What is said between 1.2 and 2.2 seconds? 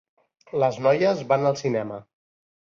van al cinema.